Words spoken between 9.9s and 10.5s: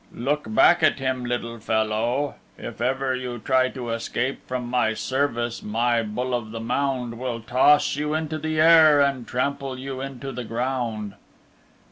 into the